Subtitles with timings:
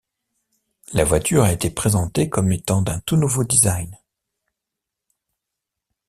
[0.93, 3.95] La voiture a été présentée comme étant d'un tout nouveau design.